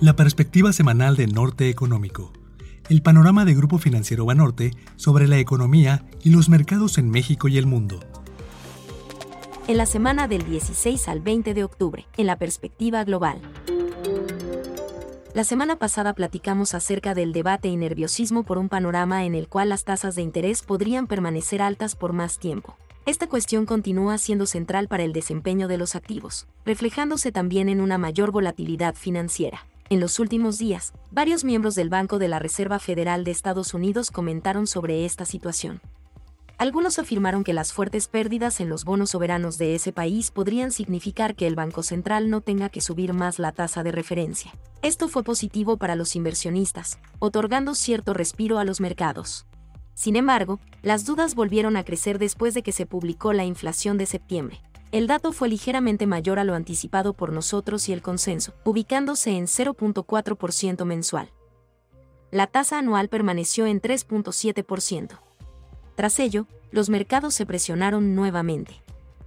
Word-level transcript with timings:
La 0.00 0.14
perspectiva 0.14 0.72
semanal 0.72 1.16
de 1.16 1.26
Norte 1.26 1.68
Económico. 1.68 2.32
El 2.88 3.02
panorama 3.02 3.44
de 3.44 3.52
Grupo 3.54 3.78
Financiero 3.78 4.24
Banorte 4.24 4.70
sobre 4.94 5.26
la 5.26 5.38
economía 5.38 6.04
y 6.22 6.30
los 6.30 6.48
mercados 6.48 6.98
en 6.98 7.10
México 7.10 7.48
y 7.48 7.58
el 7.58 7.66
mundo. 7.66 7.98
En 9.66 9.76
la 9.76 9.86
semana 9.86 10.28
del 10.28 10.48
16 10.48 11.08
al 11.08 11.18
20 11.18 11.52
de 11.52 11.64
octubre, 11.64 12.06
en 12.16 12.26
la 12.26 12.36
perspectiva 12.36 13.02
global. 13.02 13.40
La 15.34 15.42
semana 15.42 15.80
pasada 15.80 16.14
platicamos 16.14 16.74
acerca 16.74 17.14
del 17.14 17.32
debate 17.32 17.66
y 17.66 17.76
nerviosismo 17.76 18.44
por 18.44 18.58
un 18.58 18.68
panorama 18.68 19.24
en 19.24 19.34
el 19.34 19.48
cual 19.48 19.70
las 19.70 19.82
tasas 19.82 20.14
de 20.14 20.22
interés 20.22 20.62
podrían 20.62 21.08
permanecer 21.08 21.60
altas 21.60 21.96
por 21.96 22.12
más 22.12 22.38
tiempo. 22.38 22.76
Esta 23.04 23.26
cuestión 23.26 23.66
continúa 23.66 24.18
siendo 24.18 24.46
central 24.46 24.86
para 24.86 25.02
el 25.02 25.12
desempeño 25.12 25.66
de 25.66 25.76
los 25.76 25.96
activos, 25.96 26.46
reflejándose 26.64 27.32
también 27.32 27.68
en 27.68 27.80
una 27.80 27.98
mayor 27.98 28.30
volatilidad 28.30 28.94
financiera. 28.94 29.66
En 29.90 30.00
los 30.00 30.18
últimos 30.18 30.58
días, 30.58 30.92
varios 31.10 31.44
miembros 31.44 31.74
del 31.74 31.88
Banco 31.88 32.18
de 32.18 32.28
la 32.28 32.38
Reserva 32.38 32.78
Federal 32.78 33.24
de 33.24 33.30
Estados 33.30 33.72
Unidos 33.72 34.10
comentaron 34.10 34.66
sobre 34.66 35.06
esta 35.06 35.24
situación. 35.24 35.80
Algunos 36.58 36.98
afirmaron 36.98 37.42
que 37.42 37.54
las 37.54 37.72
fuertes 37.72 38.06
pérdidas 38.06 38.60
en 38.60 38.68
los 38.68 38.84
bonos 38.84 39.10
soberanos 39.10 39.56
de 39.56 39.74
ese 39.74 39.94
país 39.94 40.30
podrían 40.30 40.72
significar 40.72 41.34
que 41.34 41.46
el 41.46 41.54
Banco 41.54 41.82
Central 41.82 42.28
no 42.28 42.42
tenga 42.42 42.68
que 42.68 42.82
subir 42.82 43.14
más 43.14 43.38
la 43.38 43.52
tasa 43.52 43.82
de 43.82 43.92
referencia. 43.92 44.52
Esto 44.82 45.08
fue 45.08 45.24
positivo 45.24 45.78
para 45.78 45.96
los 45.96 46.16
inversionistas, 46.16 46.98
otorgando 47.18 47.74
cierto 47.74 48.12
respiro 48.12 48.58
a 48.58 48.64
los 48.64 48.82
mercados. 48.82 49.46
Sin 49.94 50.16
embargo, 50.16 50.60
las 50.82 51.06
dudas 51.06 51.34
volvieron 51.34 51.78
a 51.78 51.84
crecer 51.84 52.18
después 52.18 52.52
de 52.52 52.62
que 52.62 52.72
se 52.72 52.84
publicó 52.84 53.32
la 53.32 53.46
inflación 53.46 53.96
de 53.96 54.04
septiembre. 54.04 54.60
El 54.90 55.06
dato 55.06 55.32
fue 55.32 55.50
ligeramente 55.50 56.06
mayor 56.06 56.38
a 56.38 56.44
lo 56.44 56.54
anticipado 56.54 57.12
por 57.12 57.32
nosotros 57.32 57.88
y 57.90 57.92
el 57.92 58.00
consenso, 58.00 58.54
ubicándose 58.64 59.32
en 59.32 59.44
0.4% 59.44 60.84
mensual. 60.86 61.30
La 62.30 62.46
tasa 62.46 62.78
anual 62.78 63.08
permaneció 63.08 63.66
en 63.66 63.82
3.7%. 63.82 65.18
Tras 65.94 66.18
ello, 66.20 66.46
los 66.70 66.88
mercados 66.88 67.34
se 67.34 67.44
presionaron 67.44 68.14
nuevamente. 68.14 68.82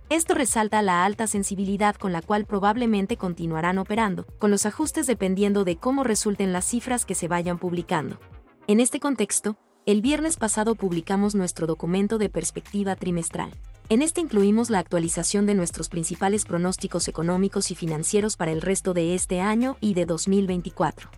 Esto 0.10 0.34
resalta 0.34 0.82
la 0.82 1.06
alta 1.06 1.28
sensibilidad 1.28 1.96
con 1.96 2.12
la 2.12 2.22
cual 2.22 2.46
probablemente 2.46 3.16
continuarán 3.16 3.78
operando, 3.78 4.26
con 4.40 4.52
los 4.52 4.66
ajustes 4.66 5.06
dependiendo 5.06 5.64
de 5.64 5.78
cómo 5.78 6.04
resulten 6.04 6.54
las 6.54 6.66
cifras 6.66 7.06
que 7.06 7.16
se 7.16 7.28
vayan 7.28 7.60
publicando. 7.60 8.20
En 8.68 8.80
este 8.80 9.00
contexto, 9.00 9.58
el 9.86 10.02
viernes 10.02 10.38
pasado 10.38 10.76
publicamos 10.76 11.34
nuestro 11.34 11.66
documento 11.68 12.18
de 12.18 12.30
perspectiva 12.30 12.96
trimestral. 12.96 13.52
En 13.92 14.02
este 14.02 14.22
incluimos 14.22 14.70
la 14.70 14.80
actualización 14.80 15.46
de 15.46 15.54
nuestros 15.54 15.90
principales 15.90 16.46
pronósticos 16.46 17.10
económicos 17.10 17.72
y 17.72 17.76
financieros 17.76 18.38
para 18.38 18.54
el 18.54 18.62
resto 18.62 18.94
de 18.94 19.16
este 19.16 19.42
año 19.42 19.76
y 19.82 19.96
de 19.96 20.06
2024. 20.06 21.10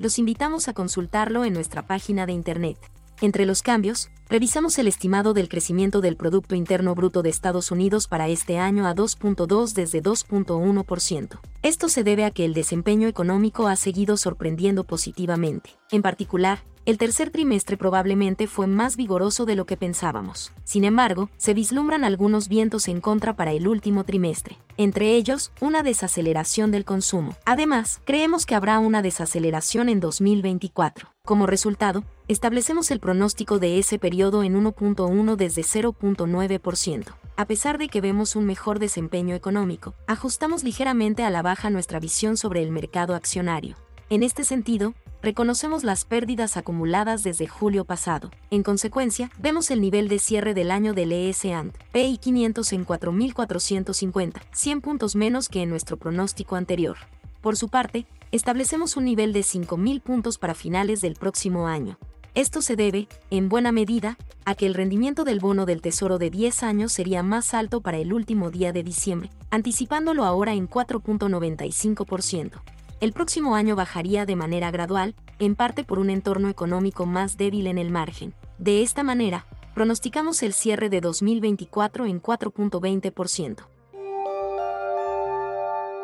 Los 0.00 0.18
invitamos 0.18 0.66
a 0.66 0.72
consultarlo 0.72 1.44
en 1.44 1.52
nuestra 1.52 1.86
página 1.86 2.26
de 2.26 2.32
internet. 2.32 2.78
Entre 3.20 3.46
los 3.46 3.62
cambios, 3.62 4.10
revisamos 4.28 4.76
el 4.80 4.88
estimado 4.88 5.34
del 5.34 5.48
crecimiento 5.48 6.00
del 6.00 6.16
Producto 6.16 6.56
Interno 6.56 6.96
Bruto 6.96 7.22
de 7.22 7.30
Estados 7.30 7.70
Unidos 7.70 8.08
para 8.08 8.26
este 8.26 8.58
año 8.58 8.88
a 8.88 8.94
2.2 8.96 9.72
desde 9.74 10.02
2.1%. 10.02 11.38
Esto 11.62 11.88
se 11.88 12.02
debe 12.02 12.24
a 12.24 12.32
que 12.32 12.44
el 12.44 12.54
desempeño 12.54 13.06
económico 13.06 13.68
ha 13.68 13.76
seguido 13.76 14.16
sorprendiendo 14.16 14.82
positivamente. 14.82 15.70
En 15.92 16.02
particular, 16.02 16.64
el 16.86 16.98
tercer 16.98 17.30
trimestre 17.30 17.76
probablemente 17.76 18.46
fue 18.46 18.68
más 18.68 18.96
vigoroso 18.96 19.44
de 19.44 19.56
lo 19.56 19.66
que 19.66 19.76
pensábamos. 19.76 20.52
Sin 20.62 20.84
embargo, 20.84 21.30
se 21.36 21.52
vislumbran 21.52 22.04
algunos 22.04 22.48
vientos 22.48 22.86
en 22.86 23.00
contra 23.00 23.34
para 23.34 23.50
el 23.50 23.66
último 23.66 24.04
trimestre, 24.04 24.56
entre 24.76 25.16
ellos 25.16 25.50
una 25.60 25.82
desaceleración 25.82 26.70
del 26.70 26.84
consumo. 26.84 27.36
Además, 27.44 28.00
creemos 28.04 28.46
que 28.46 28.54
habrá 28.54 28.78
una 28.78 29.02
desaceleración 29.02 29.88
en 29.88 29.98
2024. 29.98 31.08
Como 31.24 31.48
resultado, 31.48 32.04
establecemos 32.28 32.92
el 32.92 33.00
pronóstico 33.00 33.58
de 33.58 33.80
ese 33.80 33.98
periodo 33.98 34.44
en 34.44 34.54
1.1 34.54 35.34
desde 35.34 35.62
0.9%. 35.62 37.14
A 37.36 37.44
pesar 37.46 37.78
de 37.78 37.88
que 37.88 38.00
vemos 38.00 38.36
un 38.36 38.46
mejor 38.46 38.78
desempeño 38.78 39.34
económico, 39.34 39.94
ajustamos 40.06 40.62
ligeramente 40.62 41.24
a 41.24 41.30
la 41.30 41.42
baja 41.42 41.68
nuestra 41.68 41.98
visión 41.98 42.36
sobre 42.36 42.62
el 42.62 42.70
mercado 42.70 43.16
accionario. 43.16 43.74
En 44.08 44.22
este 44.22 44.44
sentido, 44.44 44.94
reconocemos 45.26 45.82
las 45.82 46.04
pérdidas 46.04 46.56
acumuladas 46.56 47.24
desde 47.24 47.48
julio 47.48 47.84
pasado. 47.84 48.30
En 48.52 48.62
consecuencia, 48.62 49.28
vemos 49.40 49.72
el 49.72 49.80
nivel 49.80 50.06
de 50.06 50.20
cierre 50.20 50.54
del 50.54 50.70
año 50.70 50.94
del 50.94 51.10
ES&P 51.10 51.72
PI 51.90 52.18
500 52.18 52.72
en 52.72 52.86
4.450, 52.86 54.40
100 54.52 54.80
puntos 54.80 55.16
menos 55.16 55.48
que 55.48 55.62
en 55.62 55.70
nuestro 55.70 55.96
pronóstico 55.96 56.54
anterior. 56.54 56.96
Por 57.40 57.56
su 57.56 57.68
parte, 57.68 58.06
establecemos 58.30 58.96
un 58.96 59.04
nivel 59.04 59.32
de 59.32 59.40
5.000 59.40 60.00
puntos 60.00 60.38
para 60.38 60.54
finales 60.54 61.00
del 61.00 61.14
próximo 61.14 61.66
año. 61.66 61.98
Esto 62.36 62.62
se 62.62 62.76
debe, 62.76 63.08
en 63.30 63.48
buena 63.48 63.72
medida, 63.72 64.16
a 64.44 64.54
que 64.54 64.66
el 64.66 64.74
rendimiento 64.74 65.24
del 65.24 65.40
bono 65.40 65.66
del 65.66 65.82
Tesoro 65.82 66.18
de 66.18 66.30
10 66.30 66.62
años 66.62 66.92
sería 66.92 67.24
más 67.24 67.52
alto 67.52 67.80
para 67.80 67.98
el 67.98 68.12
último 68.12 68.52
día 68.52 68.72
de 68.72 68.84
diciembre, 68.84 69.30
anticipándolo 69.50 70.24
ahora 70.24 70.54
en 70.54 70.70
4.95% 70.70 72.75
el 73.00 73.12
próximo 73.12 73.54
año 73.54 73.76
bajaría 73.76 74.26
de 74.26 74.36
manera 74.36 74.70
gradual, 74.70 75.14
en 75.38 75.54
parte 75.54 75.84
por 75.84 75.98
un 75.98 76.10
entorno 76.10 76.48
económico 76.48 77.04
más 77.06 77.36
débil 77.36 77.66
en 77.66 77.78
el 77.78 77.90
margen. 77.90 78.34
De 78.58 78.82
esta 78.82 79.02
manera, 79.02 79.46
pronosticamos 79.74 80.42
el 80.42 80.54
cierre 80.54 80.88
de 80.88 81.00
2024 81.02 82.06
en 82.06 82.22
4.20%. 82.22 83.66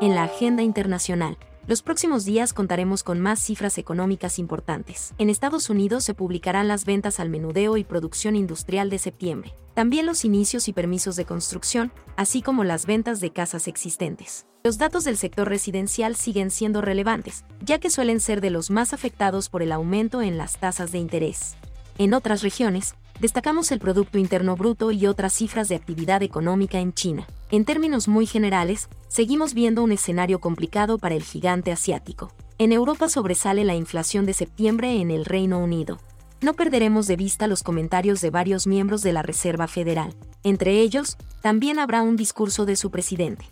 En 0.03 0.15
la 0.15 0.25
agenda 0.25 0.63
internacional, 0.63 1.39
los 1.67 1.83
próximos 1.83 2.25
días 2.25 2.53
contaremos 2.53 3.05
con 3.05 3.21
más 3.21 3.39
cifras 3.39 3.79
económicas 3.79 4.39
importantes. 4.39 5.15
En 5.19 5.31
Estados 5.31 5.71
Unidos 5.71 6.03
se 6.03 6.13
publicarán 6.13 6.67
las 6.67 6.85
ventas 6.85 7.21
al 7.21 7.31
menudeo 7.31 7.77
y 7.77 7.85
producción 7.85 8.35
industrial 8.35 8.91
de 8.91 8.99
septiembre, 8.99 9.55
también 9.75 10.07
los 10.07 10.25
inicios 10.25 10.67
y 10.67 10.73
permisos 10.73 11.15
de 11.15 11.25
construcción, 11.25 11.93
así 12.17 12.43
como 12.43 12.65
las 12.65 12.85
ventas 12.87 13.21
de 13.21 13.33
casas 13.33 13.69
existentes. 13.69 14.47
Los 14.65 14.79
datos 14.79 15.05
del 15.05 15.17
sector 15.17 15.49
residencial 15.49 16.17
siguen 16.17 16.51
siendo 16.51 16.83
relevantes, 16.83 17.45
ya 17.61 17.79
que 17.79 17.91
suelen 17.91 18.19
ser 18.21 18.41
de 18.41 18.51
los 18.51 18.71
más 18.71 18.93
afectados 18.93 19.49
por 19.49 19.63
el 19.63 19.73
aumento 19.73 20.21
en 20.21 20.39
las 20.39 20.59
tasas 20.59 20.91
de 20.91 20.99
interés. 20.99 21.57
En 21.99 22.15
otras 22.15 22.43
regiones, 22.43 22.95
destacamos 23.21 23.71
el 23.73 23.79
Producto 23.79 24.19
Interno 24.19 24.57
Bruto 24.57 24.91
y 24.91 25.07
otras 25.07 25.33
cifras 25.33 25.69
de 25.69 25.77
actividad 25.77 26.23
económica 26.23 26.79
en 26.79 26.93
China. 26.93 27.27
En 27.51 27.65
términos 27.65 28.09
muy 28.09 28.27
generales, 28.27 28.89
seguimos 29.09 29.55
viendo 29.55 29.83
un 29.83 29.93
escenario 29.93 30.41
complicado 30.41 30.99
para 30.99 31.15
el 31.15 31.23
gigante 31.23 31.73
asiático. 31.73 32.33
En 32.59 32.73
Europa 32.73 33.09
sobresale 33.09 33.65
la 33.65 33.75
inflación 33.75 34.27
de 34.27 34.35
septiembre 34.35 35.01
en 35.01 35.11
el 35.11 35.25
Reino 35.25 35.59
Unido. 35.59 35.99
No 36.41 36.55
perderemos 36.55 37.07
de 37.07 37.17
vista 37.17 37.47
los 37.47 37.63
comentarios 37.63 38.21
de 38.21 38.31
varios 38.31 38.67
miembros 38.67 39.03
de 39.03 39.13
la 39.13 39.23
Reserva 39.23 39.69
Federal. 39.69 40.15
Entre 40.43 40.81
ellos, 40.81 41.17
también 41.41 41.79
habrá 41.79 42.03
un 42.03 42.17
discurso 42.17 42.67
de 42.67 42.77
su 42.77 42.91
presidente. 42.91 43.45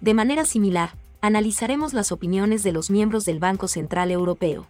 De 0.00 0.14
manera 0.14 0.44
similar, 0.44 0.96
analizaremos 1.20 1.92
las 1.92 2.12
opiniones 2.12 2.62
de 2.62 2.72
los 2.72 2.90
miembros 2.90 3.24
del 3.24 3.40
Banco 3.40 3.68
Central 3.68 4.10
Europeo. 4.10 4.66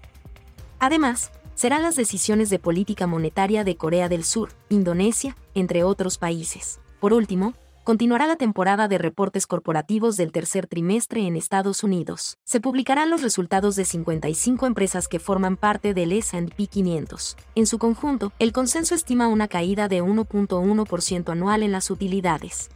Además, 0.79 1.31
serán 1.55 1.83
las 1.83 1.97
decisiones 1.97 2.51
de 2.51 2.59
política 2.59 3.07
monetaria 3.07 3.65
de 3.65 3.77
Corea 3.77 4.09
del 4.09 4.25
Sur, 4.25 4.51
Indonesia, 4.69 5.37
entre 5.55 5.85
otros 5.85 6.19
países. 6.19 6.81
Por 7.01 7.13
último, 7.13 7.55
continuará 7.85 8.27
la 8.27 8.37
temporada 8.37 8.89
de 8.89 8.99
reportes 8.99 9.47
corporativos 9.47 10.17
del 10.17 10.33
tercer 10.33 10.67
trimestre 10.67 11.27
en 11.27 11.37
Estados 11.37 11.85
Unidos. 11.85 12.39
Se 12.43 12.61
publicarán 12.61 13.11
los 13.11 13.23
resultados 13.23 13.77
de 13.77 13.85
55 13.85 14.67
empresas 14.67 15.07
que 15.07 15.19
forman 15.19 15.57
parte 15.57 15.93
del 15.93 16.13
S&P 16.13 16.67
500. 16.67 17.37
En 17.55 17.67
su 17.67 17.79
conjunto, 17.79 18.33
el 18.39 18.53
consenso 18.53 18.95
estima 18.95 19.29
una 19.29 19.49
caída 19.49 19.87
de 19.89 20.03
1.1% 20.03 21.31
anual 21.31 21.63
en 21.63 21.73
las 21.73 21.91
utilidades. 21.91 22.71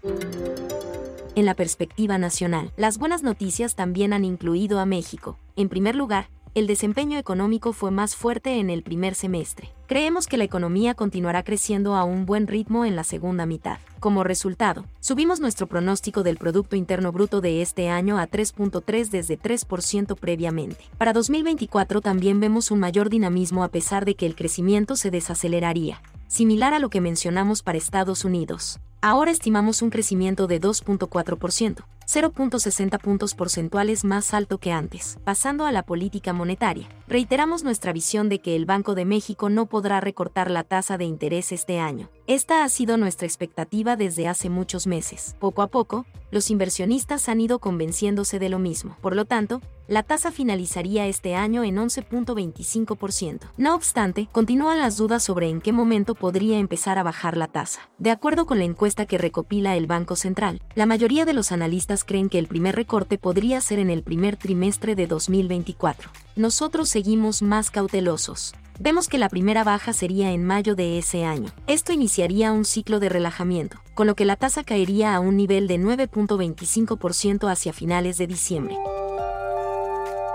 En 1.34 1.44
la 1.47 1.55
perspectiva 1.55 2.19
nacional, 2.19 2.72
las 2.77 2.99
buenas 2.99 3.22
noticias 3.22 3.77
también 3.77 4.12
han 4.12 4.25
incluido 4.25 4.81
a 4.81 4.87
México. 4.87 5.38
En 5.56 5.69
primer 5.69 5.94
lugar, 5.94 6.31
el 6.55 6.67
desempeño 6.67 7.19
económico 7.19 7.73
fue 7.73 7.91
más 7.91 8.17
fuerte 8.17 8.59
en 8.59 8.71
el 8.71 8.83
primer 8.83 9.15
semestre. 9.15 9.71
Creemos 9.87 10.27
que 10.27 10.37
la 10.37 10.45
economía 10.45 10.95
continuará 10.95 11.43
creciendo 11.43 11.95
a 11.95 12.05
un 12.05 12.27
buen 12.27 12.47
ritmo 12.47 12.85
en 12.85 12.97
la 12.97 13.05
segunda 13.05 13.47
mitad. 13.47 13.79
Como 14.00 14.25
resultado, 14.25 14.85
subimos 15.00 15.41
nuestro 15.41 15.67
pronóstico 15.67 16.23
del 16.23 16.37
Producto 16.37 16.77
Interno 16.77 17.12
Bruto 17.12 17.41
de 17.41 17.62
este 17.62 17.89
año 17.89 18.19
a 18.19 18.29
3.3 18.29 19.09
desde 19.11 19.39
3% 19.39 20.17
previamente. 20.17 20.85
Para 20.99 21.12
2024 21.12 22.00
también 22.00 22.41
vemos 22.41 22.71
un 22.71 22.81
mayor 22.81 23.11
dinamismo 23.11 23.65
a 23.65 23.69
pesar 23.69 24.05
de 24.05 24.15
que 24.15 24.27
el 24.27 24.35
crecimiento 24.35 24.97
se 24.97 25.11
desaceleraría, 25.11 26.03
similar 26.27 26.75
a 26.75 26.79
lo 26.79 26.91
que 26.91 27.01
mencionamos 27.01 27.62
para 27.62 27.79
Estados 27.79 28.25
Unidos. 28.25 28.79
Ahora 29.01 29.31
estimamos 29.31 29.81
un 29.81 29.91
crecimiento 29.91 30.47
de 30.49 30.61
2.4%, 30.61 31.85
0.60 32.08 32.99
puntos 33.00 33.34
porcentuales 33.34 34.02
más 34.02 34.32
alto 34.32 34.56
que 34.56 34.72
antes. 34.72 35.19
Pasando 35.25 35.66
a 35.66 35.72
la 35.72 35.82
política 35.82 36.32
monetaria, 36.32 36.88
reiteramos 37.06 37.64
nuestra 37.64 37.93
visión 37.93 38.31
de 38.31 38.38
que 38.38 38.56
el 38.56 38.64
Banco 38.64 38.94
de 38.94 39.05
México 39.05 39.50
no 39.50 39.66
podrá 39.66 40.00
recortar 40.00 40.50
la 40.50 40.64
tasa 40.64 40.96
de 40.96 41.05
interés 41.05 41.52
este 41.52 41.81
año. 41.81 42.08
Esta 42.29 42.63
ha 42.63 42.69
sido 42.69 42.99
nuestra 42.99 43.27
expectativa 43.27 43.97
desde 43.97 44.29
hace 44.29 44.51
muchos 44.51 44.87
meses. 44.87 45.35
Poco 45.39 45.63
a 45.63 45.69
poco, 45.69 46.05
los 46.31 46.51
inversionistas 46.51 47.27
han 47.31 47.41
ido 47.41 47.59
convenciéndose 47.59 48.39
de 48.39 48.51
lo 48.51 48.59
mismo. 48.59 48.99
Por 49.01 49.17
lo 49.17 49.25
tanto, 49.25 49.63
la 49.87 50.03
tasa 50.03 50.31
finalizaría 50.31 51.07
este 51.07 51.35
año 51.35 51.65
en 51.65 51.77
11.25%. 51.77 53.51
No 53.57 53.75
obstante, 53.75 54.29
continúan 54.31 54.79
las 54.79 54.99
dudas 54.99 55.23
sobre 55.23 55.49
en 55.49 55.63
qué 55.63 55.73
momento 55.73 56.15
podría 56.15 56.59
empezar 56.59 56.99
a 56.99 57.03
bajar 57.03 57.39
la 57.39 57.47
tasa. 57.47 57.89
De 57.97 58.11
acuerdo 58.11 58.45
con 58.45 58.59
la 58.59 58.65
encuesta 58.65 59.07
que 59.07 59.17
recopila 59.17 59.75
el 59.75 59.87
Banco 59.87 60.15
Central, 60.15 60.61
la 60.75 60.85
mayoría 60.85 61.25
de 61.25 61.33
los 61.33 61.51
analistas 61.51 62.05
creen 62.05 62.29
que 62.29 62.39
el 62.39 62.47
primer 62.47 62.77
recorte 62.77 63.17
podría 63.17 63.63
ser 63.63 63.79
en 63.79 63.89
el 63.89 64.03
primer 64.03 64.37
trimestre 64.37 64.95
de 64.95 65.07
2024. 65.07 66.11
Nosotros 66.38 66.88
seguimos 66.88 67.43
más 67.43 67.69
cautelosos. 67.73 68.55
Vemos 68.79 69.08
que 69.08 69.19
la 69.19 69.29
primera 69.29 69.64
baja 69.64 69.93
sería 69.93 70.31
en 70.31 70.44
mayo 70.44 70.76
de 70.76 70.96
ese 70.96 71.25
año. 71.25 71.50
Esto 71.67 71.93
iniciaría 71.93 72.52
un 72.52 72.64
ciclo 72.64 73.00
de 73.00 73.08
relajamiento, 73.08 73.81
con 73.94 74.06
lo 74.06 74.14
que 74.14 74.25
la 74.25 74.37
tasa 74.37 74.62
caería 74.62 75.17
a 75.17 75.19
un 75.19 75.37
nivel 75.37 75.67
de 75.67 75.81
9.25% 75.81 77.50
hacia 77.50 77.73
finales 77.73 78.19
de 78.19 78.29
diciembre 78.29 78.76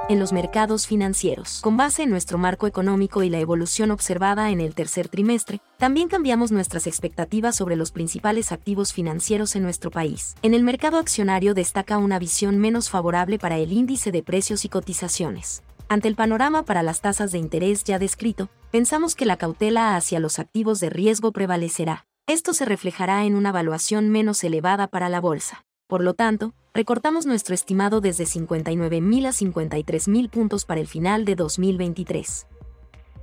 en 0.10 0.20
los 0.20 0.34
mercados 0.34 0.86
financieros. 0.86 1.60
Con 1.62 1.78
base 1.78 2.04
en 2.04 2.10
nuestro 2.10 2.38
marco 2.38 2.68
económico 2.68 3.24
y 3.24 3.30
la 3.30 3.40
evolución 3.40 3.90
observada 3.90 4.52
en 4.52 4.60
el 4.60 4.76
tercer 4.76 5.08
trimestre, 5.08 5.62
también 5.78 6.10
cambiamos 6.10 6.52
nuestras 6.52 6.88
expectativas 6.88 7.56
sobre 7.56 7.78
los 7.78 7.92
principales 7.92 8.52
activos 8.52 8.92
financieros 8.92 9.56
en 9.56 9.64
nuestro 9.64 9.92
país. 9.92 10.36
En 10.42 10.54
el 10.54 10.64
mercado 10.64 10.98
accionario 10.98 11.54
destaca 11.54 11.98
una 11.98 12.20
visión 12.20 12.58
menos 12.58 12.90
favorable 12.90 13.40
para 13.40 13.58
el 13.58 13.72
índice 13.72 14.12
de 14.12 14.24
precios 14.24 14.66
y 14.66 14.70
cotizaciones. 14.70 15.64
Ante 15.90 16.08
el 16.08 16.16
panorama 16.16 16.64
para 16.64 16.84
las 16.84 17.02
tasas 17.02 17.32
de 17.32 17.38
interés 17.38 17.84
ya 17.84 18.00
descrito, 18.00 18.50
pensamos 18.72 19.16
que 19.16 19.26
la 19.26 19.38
cautela 19.38 19.96
hacia 19.96 20.20
los 20.20 20.40
activos 20.40 20.80
de 20.80 20.90
riesgo 20.90 21.32
prevalecerá. 21.32 22.06
Esto 22.26 22.54
se 22.54 22.66
reflejará 22.66 23.26
en 23.26 23.36
una 23.36 23.52
valuación 23.52 24.10
menos 24.10 24.44
elevada 24.44 24.88
para 24.88 25.10
la 25.10 25.20
bolsa. 25.20 25.66
Por 25.88 26.02
lo 26.02 26.14
tanto, 26.14 26.54
recortamos 26.74 27.26
nuestro 27.26 27.54
estimado 27.54 28.02
desde 28.02 28.24
59.000 28.24 29.28
a 29.28 29.32
53.000 29.32 30.30
puntos 30.30 30.66
para 30.66 30.82
el 30.82 30.88
final 30.88 31.26
de 31.26 31.36
2023. 31.36 32.48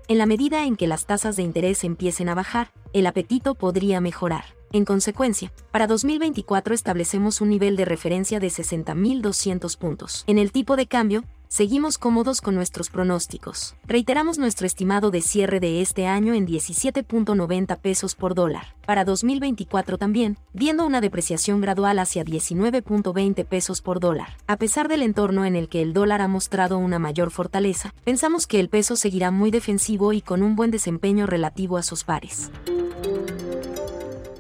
En 0.09 0.19
la 0.19 0.27
medida 0.27 0.65
en 0.65 0.77
que 0.77 0.87
las 0.87 1.07
tasas 1.07 1.37
de 1.37 1.43
interés 1.43 1.83
empiecen 1.83 2.29
a 2.29 2.35
bajar, 2.35 2.73
el 2.93 3.07
apetito 3.07 3.55
podría 3.55 4.01
mejorar. 4.01 4.45
En 4.73 4.85
consecuencia, 4.85 5.53
para 5.73 5.87
2024 5.87 6.75
establecemos 6.75 7.41
un 7.41 7.49
nivel 7.49 7.77
de 7.77 7.85
referencia 7.85 8.39
de 8.39 8.49
60.200 8.49 9.79
puntos. 9.79 10.25
En 10.29 10.39
el 10.39 10.53
tipo 10.53 10.77
de 10.77 10.87
cambio, 10.87 11.25
seguimos 11.51 11.99
cómodos 11.99 12.41
con 12.41 12.55
nuestros 12.55 12.91
pronósticos. 12.91 13.75
Reiteramos 13.85 14.39
nuestro 14.39 14.69
estimado 14.69 15.11
de 15.11 15.21
cierre 15.21 15.59
de 15.59 15.83
este 15.83 16.07
año 16.07 16.33
en 16.33 16.47
17.90 16.47 17.77
pesos 17.79 18.15
por 18.15 18.37
dólar. 18.37 18.77
Para 18.87 19.05
2024 19.05 19.99
también, 19.99 20.39
viendo 20.53 20.87
una 20.87 21.01
depreciación 21.01 21.61
gradual 21.61 21.99
hacia 21.99 22.25
19.20 22.25 23.45
pesos 23.45 23.83
por 23.83 23.99
dólar. 23.99 24.29
A 24.47 24.57
pesar 24.59 24.87
del 24.87 25.03
entorno 25.03 25.45
en 25.45 25.57
el 25.57 25.69
que 25.69 25.83
el 25.83 25.93
dólar 25.93 26.23
ha 26.23 26.29
mostrado 26.29 26.79
una 26.79 27.01
mayor 27.01 27.33
fortaleza, 27.33 27.93
pensamos 28.05 28.47
que 28.47 28.61
el 28.61 28.69
peso 28.69 28.95
seguirá 28.95 29.33
muy 29.33 29.51
defensivo 29.51 30.13
y 30.13 30.23
con 30.23 30.45
un 30.45 30.55
buen 30.55 30.71
desempeño 30.71 31.27
relativo 31.27 31.77
a 31.77 31.83
sus 31.83 32.05
pares 32.05 32.51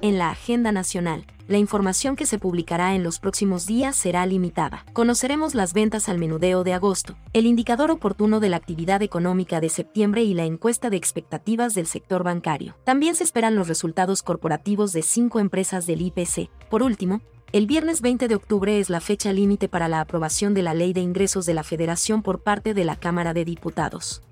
en 0.02 0.18
la 0.18 0.30
agenda 0.30 0.72
nacional. 0.72 1.24
La 1.48 1.58
información 1.58 2.14
que 2.14 2.26
se 2.26 2.38
publicará 2.38 2.94
en 2.94 3.02
los 3.02 3.18
próximos 3.18 3.66
días 3.66 3.96
será 3.96 4.24
limitada. 4.24 4.84
Conoceremos 4.92 5.56
las 5.56 5.72
ventas 5.72 6.08
al 6.08 6.18
menudeo 6.18 6.62
de 6.62 6.74
agosto, 6.74 7.16
el 7.32 7.46
indicador 7.46 7.90
oportuno 7.90 8.38
de 8.38 8.48
la 8.48 8.56
actividad 8.56 9.02
económica 9.02 9.60
de 9.60 9.68
septiembre 9.68 10.22
y 10.22 10.34
la 10.34 10.44
encuesta 10.44 10.90
de 10.90 10.96
expectativas 10.96 11.74
del 11.74 11.86
sector 11.86 12.22
bancario. 12.22 12.76
También 12.84 13.16
se 13.16 13.24
esperan 13.24 13.56
los 13.56 13.66
resultados 13.66 14.22
corporativos 14.22 14.92
de 14.92 15.02
cinco 15.02 15.40
empresas 15.40 15.86
del 15.86 16.02
IPC. 16.02 16.50
Por 16.70 16.84
último, 16.84 17.20
el 17.52 17.66
viernes 17.66 18.00
20 18.00 18.28
de 18.28 18.36
octubre 18.36 18.78
es 18.78 18.90
la 18.90 19.00
fecha 19.00 19.32
límite 19.32 19.68
para 19.68 19.88
la 19.88 20.00
aprobación 20.00 20.54
de 20.54 20.62
la 20.62 20.72
Ley 20.72 20.92
de 20.92 21.00
Ingresos 21.00 21.46
de 21.46 21.54
la 21.54 21.64
Federación 21.64 22.22
por 22.22 22.44
parte 22.44 22.74
de 22.74 22.84
la 22.84 22.94
Cámara 22.94 23.34
de 23.34 23.44
Diputados. 23.44 24.22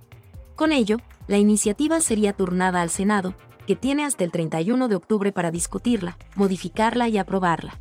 Con 0.54 0.70
ello, 0.70 0.98
la 1.26 1.38
iniciativa 1.38 2.00
sería 2.00 2.32
turnada 2.32 2.80
al 2.80 2.90
Senado, 2.90 3.34
que 3.68 3.76
tiene 3.76 4.06
hasta 4.06 4.24
el 4.24 4.32
31 4.32 4.88
de 4.88 4.94
octubre 4.94 5.30
para 5.30 5.50
discutirla, 5.50 6.16
modificarla 6.36 7.06
y 7.08 7.18
aprobarla. 7.18 7.78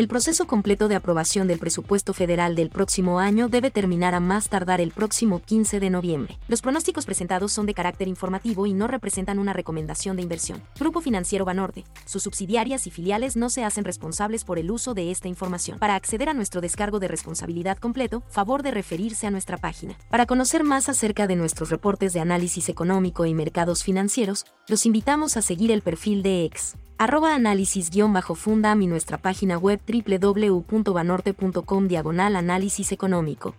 El 0.00 0.08
proceso 0.08 0.46
completo 0.46 0.88
de 0.88 0.94
aprobación 0.94 1.46
del 1.46 1.58
presupuesto 1.58 2.14
federal 2.14 2.54
del 2.54 2.70
próximo 2.70 3.18
año 3.18 3.50
debe 3.50 3.70
terminar 3.70 4.14
a 4.14 4.20
más 4.20 4.48
tardar 4.48 4.80
el 4.80 4.92
próximo 4.92 5.42
15 5.42 5.78
de 5.78 5.90
noviembre. 5.90 6.38
Los 6.48 6.62
pronósticos 6.62 7.04
presentados 7.04 7.52
son 7.52 7.66
de 7.66 7.74
carácter 7.74 8.08
informativo 8.08 8.66
y 8.66 8.72
no 8.72 8.86
representan 8.86 9.38
una 9.38 9.52
recomendación 9.52 10.16
de 10.16 10.22
inversión. 10.22 10.62
Grupo 10.78 11.02
Financiero 11.02 11.44
Banorte, 11.44 11.84
sus 12.06 12.22
subsidiarias 12.22 12.86
y 12.86 12.90
filiales 12.90 13.36
no 13.36 13.50
se 13.50 13.62
hacen 13.62 13.84
responsables 13.84 14.44
por 14.44 14.58
el 14.58 14.70
uso 14.70 14.94
de 14.94 15.10
esta 15.10 15.28
información. 15.28 15.78
Para 15.78 15.96
acceder 15.96 16.30
a 16.30 16.32
nuestro 16.32 16.62
descargo 16.62 16.98
de 16.98 17.08
responsabilidad 17.08 17.76
completo, 17.76 18.22
favor 18.30 18.62
de 18.62 18.70
referirse 18.70 19.26
a 19.26 19.30
nuestra 19.30 19.58
página. 19.58 19.98
Para 20.08 20.24
conocer 20.24 20.64
más 20.64 20.88
acerca 20.88 21.26
de 21.26 21.36
nuestros 21.36 21.68
reportes 21.68 22.14
de 22.14 22.20
análisis 22.20 22.70
económico 22.70 23.26
y 23.26 23.34
mercados 23.34 23.84
financieros, 23.84 24.46
los 24.66 24.86
invitamos 24.86 25.36
a 25.36 25.42
seguir 25.42 25.70
el 25.70 25.82
perfil 25.82 26.22
de 26.22 26.46
EX 26.46 26.76
arroba 27.00 27.34
análisis-fundam 27.34 28.82
y 28.82 28.86
nuestra 28.86 29.16
página 29.16 29.56
web 29.56 29.80
www.banorte.com 29.90 31.88
diagonal 31.88 32.36
análisis 32.36 32.92
económico. 32.92 33.54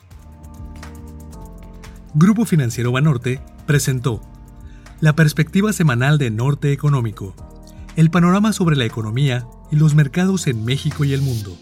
Grupo 2.13 2.45
Financiero 2.45 2.91
Banorte 2.91 3.41
presentó 3.65 4.21
la 4.99 5.15
perspectiva 5.15 5.73
semanal 5.73 6.17
de 6.17 6.29
Norte 6.29 6.71
Económico, 6.73 7.33
el 7.95 8.11
panorama 8.11 8.53
sobre 8.53 8.75
la 8.75 8.85
economía 8.85 9.47
y 9.71 9.77
los 9.77 9.95
mercados 9.95 10.47
en 10.47 10.63
México 10.63 11.05
y 11.05 11.13
el 11.13 11.21
mundo. 11.21 11.57